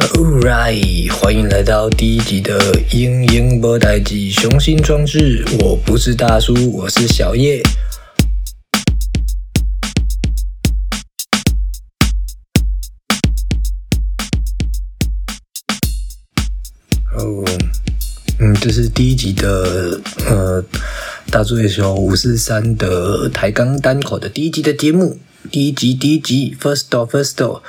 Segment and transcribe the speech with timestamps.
[0.00, 2.58] Alright，欢迎来到第一集的
[2.96, 5.44] 《英英波代记雄心壮志》。
[5.64, 7.62] 我不是大叔，我是小叶。
[17.14, 17.44] 哦，
[18.38, 20.64] 嗯，这是第一集的呃
[21.30, 25.18] 大作业手五四三的抬杠单口的第一集的节目。
[25.50, 27.60] 第一集，第一集，First door，First door。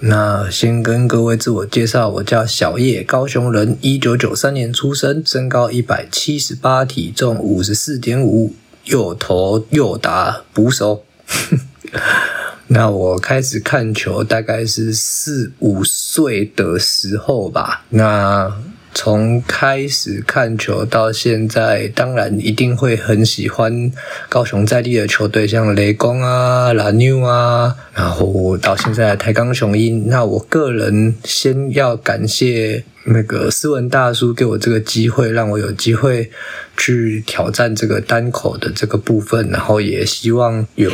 [0.00, 8.52] 那先跟各位自我介绍，我叫小叶，高雄人，一九九三年出生，身高一百七十八，体重五十四点五，
[8.84, 11.04] 右投右打捕手。
[12.68, 17.84] 那我开始看球大概是四五岁的时候吧。
[17.90, 18.52] 那
[18.98, 23.92] 从开始看球到现在，当然一定会很喜欢
[24.30, 30.08] 高雄在地的球队，像雷公啊、拉纽啊，然后到现在的台钢雄鹰。
[30.08, 36.30] 那我个人先要感谢那个斯文大叔给我这个机会，让我有机会
[36.78, 40.90] 去挑战这个单口的这个部分，然后也希望有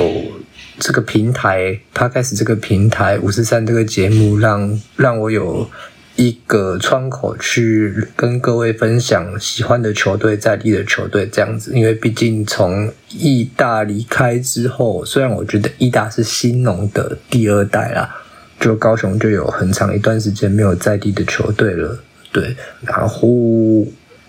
[0.80, 5.70] 这个平台 p 开始这个平台五十三这个节目，让让我有。
[6.16, 18.14] 一个窗口去跟各位分享喜欢的球队在地的球队这样子，因为毕竟从意大离开之后，虽然我觉得意大是新农的第二代啦，
[18.60, 21.98] 就高雄就有很长一段时间没有在地的球队了，
[22.30, 22.54] 对。
[22.82, 23.28] 然后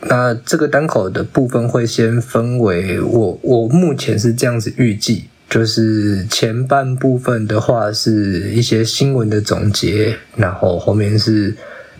[0.01, 11.55] 那这个单口的部分会先分为我我目前是这样子预计，就是前半部分的话是一些新闻的总结，然后后面是。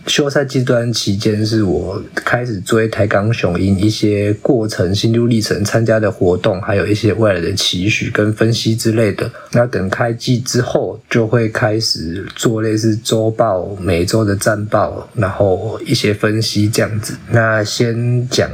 [0.06, 9.30] 休赛季段期间，是我开始追台港雄鹰一些过程、心路历程、参加的活动，还有一些未来的期许跟分析之类的。
[9.52, 17.14] 那等开季之后，就会开始做类似周报、每周的战报，然后一些分析这样子。
[17.30, 18.50] 那先讲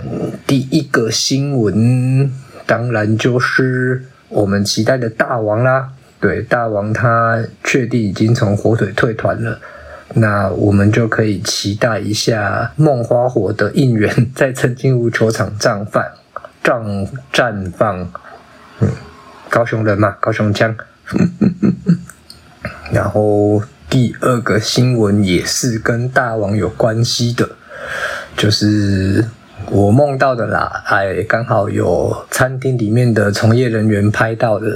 [0.46, 2.30] 第一个新闻，
[2.70, 5.88] 当然就是我们期待的大王啦。
[6.20, 9.58] 对，大王他确定已经从火腿退团了。
[10.14, 16.04] 那我们就可以期待一下梦花火的应援在曾经无球场绽放，
[16.62, 18.08] 绽绽放。
[18.78, 18.88] 嗯，
[19.48, 20.76] 高雄人嘛，高雄腔。
[22.92, 27.48] 然后第二个新闻也是跟大王有关系的，
[28.36, 29.24] 就是
[29.70, 30.82] 我梦到的啦。
[30.86, 34.66] 哎，刚好有餐厅里面的从业人员拍到的。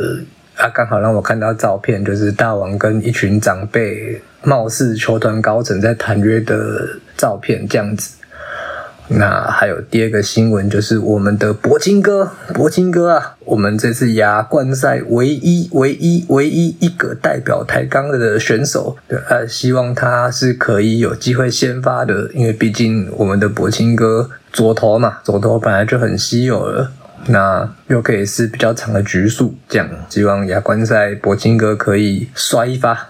[0.56, 8.14] 啊，刚好让我看到照片，就是大王跟一群长辈，貌似球团高层在谈约的照片，这样子。
[9.08, 18.96] 那还有第二个新闻，就是我们的博金哥，博金哥啊，我们这次亚冠赛唯一、唯一、唯一一个代表台钢的选手，
[19.28, 26.90] 呃，希望他是可以有机会先发的，因为毕竟我们的博金哥左投嘛，左投本来就很稀有了。
[27.26, 33.08] 那又可以是比较长的局数，这样希望亚冠赛博金哥可以刷一发。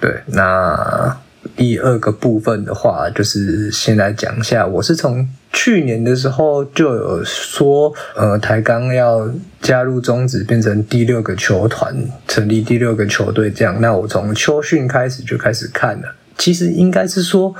[0.00, 1.18] 对，那
[1.56, 9.28] 第二个部分的话，就是先来讲一下，我是从去年的时候就有说，呃，台钢要
[9.60, 11.92] 加入中职，变成第六个球团，
[12.28, 13.80] 成立第六个球队，这样。
[13.80, 17.52] 那我从秋训开始就开始看了，其实应该是说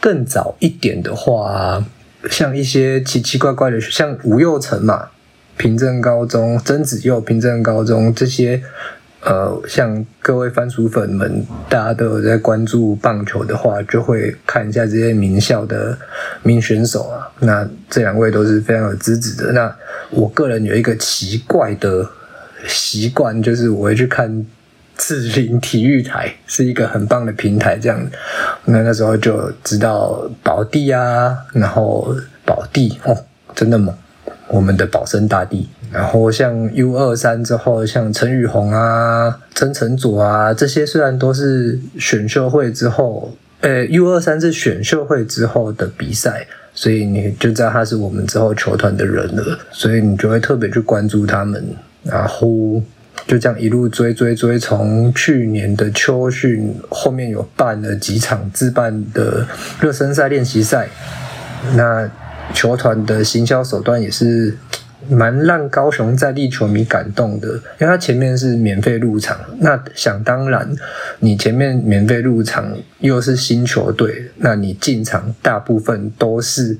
[0.00, 1.84] 更早一点的话。
[2.30, 5.08] 像一些奇奇怪怪的，像吴佑成嘛，
[5.56, 8.62] 平镇高中、曾子佑平镇高中这些，
[9.20, 15.98] 呃，像各位番薯粉们，大家都有在关注棒球的话，就会看一下这些名校的
[16.42, 17.28] 名选手啊。
[17.40, 19.52] 那这两位都是非常有资质的。
[19.52, 19.74] 那
[20.10, 22.08] 我个人有一个奇怪的
[22.66, 24.46] 习惯，就是我会去看。
[25.04, 28.00] 智林体育台是一个很棒的平台，这样，
[28.66, 32.14] 那那时候就知道宝地啊，然后
[32.46, 33.16] 宝地哦，
[33.52, 33.92] 真的猛，
[34.46, 51.60] 我们的宝生大帝，然后像 U 二三之后，像陈宇宏啊、曾成祖啊这些，虽然都是选秀会之后，呃，U 二三是选秀会之后的比赛，所以你就知道他是我们之后球团的人了，所以你就会特别去关注他们，
[52.04, 52.80] 然后。
[53.26, 59.46] 就这样一路追追追，从去年的秋训后面有办了几场自办的
[59.80, 60.88] 热身赛、练习赛。
[61.76, 62.10] 那
[62.52, 64.56] 球团的行销手段也是
[65.08, 69.38] 蛮让高雄在地球迷感动的，因为他前面是免费入场。
[69.60, 70.68] 那想当然，
[71.20, 76.76] 你前面免费入场又是新球队，那你进场大部分都是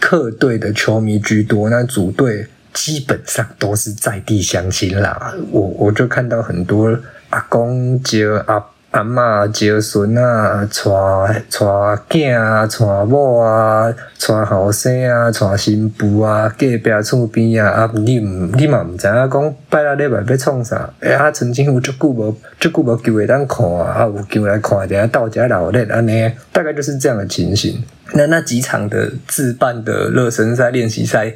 [0.00, 2.46] 客队的球迷居多，那主队。
[2.78, 6.96] 基本上都是在地相亲啦，我我就看到很多
[7.30, 11.66] 阿公接阿阿嬷招孙啊，带带
[12.08, 13.94] 囝啊，带某啊，
[14.26, 20.88] 带后生啊，带新妇啊，隔壁厝边啊，啊，你毋你嘛毋知影讲拜六礼拜要创啥？
[21.00, 27.84] 哎啊，曾经有足久无足久无机会当看啊，啊，有机会来看一下到家老练安尼，大概就是这样的情形。
[28.14, 31.34] 那那几场的自办的热身赛、练习赛，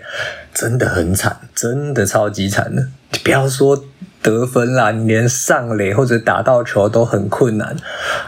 [0.55, 2.88] 真的很惨，真的超级惨的。
[3.22, 3.84] 不要说。
[4.22, 7.74] 得分啦，你连上垒或者打到球都很困难，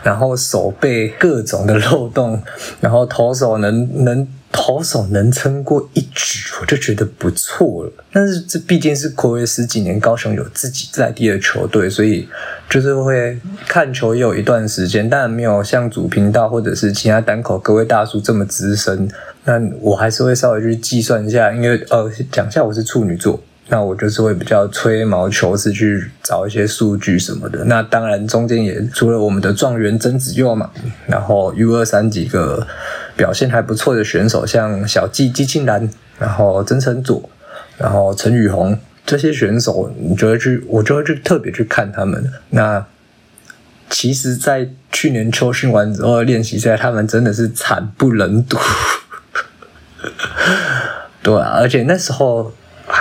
[0.03, 2.43] 然后手背各种的漏洞，
[2.81, 7.93] 然后投手能能投手能撑过一局，我就觉得不错了。
[8.13, 12.29] 但是这毕竟是国约十几年，高雄有自己在地的球队，所以
[12.69, 13.39] 就是会
[13.69, 19.09] 看球也有一段时间，但没有像主频道或者是其他单口各位大叔这么资深。
[19.45, 23.39] 那我还是会稍微去计算一下，因为呃，讲一下我是处女座。
[23.69, 27.65] 那我就是会比较吹毛求疵去找一些数据什么的。
[27.65, 30.71] 那当然中间也除了我们的状元曾子佑嘛，
[31.07, 32.67] 然后 U 二三几个
[33.17, 35.89] 表现还不错的选手，像小季季庆兰，
[36.19, 37.31] 然后曾成佐，
[37.79, 42.31] 然后陈宇宏这些选手，你就会去，我就会去特别去看他们。
[42.51, 42.85] 那
[43.89, 48.59] 其实，在去年秋训完之后练习赛，他们真的是惨不忍睹。
[51.23, 52.53] 对啊，而且那时候。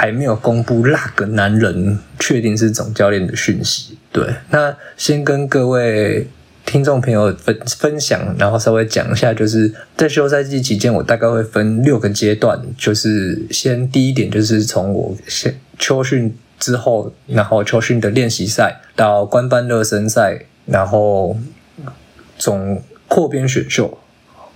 [0.04, 3.98] 还没有公布那个男人确定是总教练的讯息。
[4.12, 6.28] 对，那先跟各位
[6.66, 12.62] 听众朋友分分享，然后稍微讲一下，就是在休赛季期间，我大概会分六个阶段。
[12.78, 21.38] 就是先第一点，就是从我先秋训之后，然后秋训的练习赛到官方热身赛，然后
[22.38, 23.98] 总扩编选秀，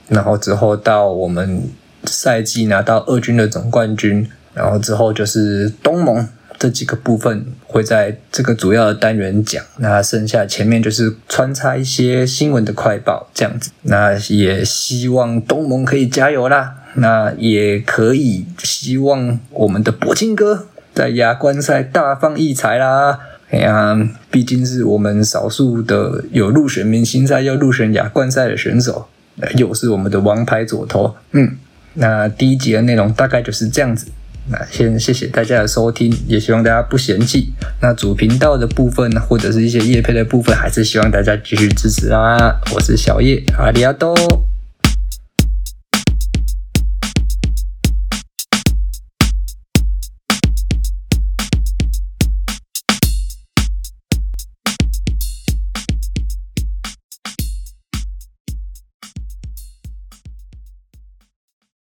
[0.09, 1.69] 然后之后到我们
[2.03, 4.29] 赛季拿到二军的总冠军。
[4.57, 6.27] 然后之后就是东盟
[6.57, 13.69] 这几个部分会在这个主要的单元讲，那剩下前面就是穿插一些新闻的快报这样子。
[13.83, 20.65] 那也希望东盟可以加油啦，那也可以希望我们的铂金哥
[20.95, 23.19] 在亚冠赛大放异彩啦。
[23.49, 23.95] 哎呀，
[24.31, 29.07] 毕竟是我们少数的有入选明星赛又入选亚冠赛的选手，
[29.55, 31.15] 又是我们的王牌左投。
[31.31, 31.55] 嗯，
[31.93, 34.07] 那第一集的内容大概就是这样子。
[34.49, 37.53] 那先谢谢大家的收听，也希望大家不嫌弃。
[37.81, 42.55] 那主频道的部分呢，或者是一些叶配的部分，还是希望大家继续支持啊！
[42.73, 44.15] 我是小叶，阿里阿多。